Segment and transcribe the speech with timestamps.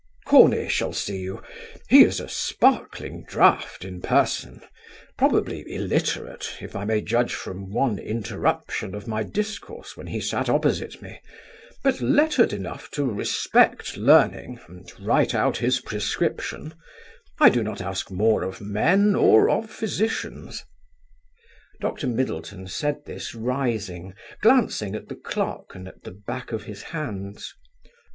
[0.25, 1.43] "Corney shall see you:
[1.87, 4.63] he is a sparkling draught in person;
[5.15, 10.49] probably illiterate, if I may judge from one interruption of my discourse when he sat
[10.49, 11.21] opposite me,
[11.83, 16.73] but lettered enough to respect Learning and write out his prescription:
[17.39, 20.65] I do not ask more of men or of physicians."
[21.79, 22.07] Dr.
[22.07, 27.53] Middleton said this rising, glancing at the clock and at the back of his hands.